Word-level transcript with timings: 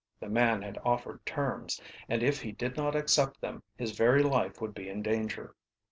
The 0.19 0.29
man 0.29 0.63
had 0.63 0.79
offered 0.83 1.23
terms, 1.27 1.79
and 2.09 2.23
if 2.23 2.41
he 2.41 2.51
did 2.51 2.75
not 2.75 2.95
accept 2.95 3.39
them 3.39 3.61
his 3.77 3.91
very 3.91 4.23
life 4.23 4.59
would 4.59 4.73
be 4.73 4.89
in 4.89 5.03
danger. 5.03 5.55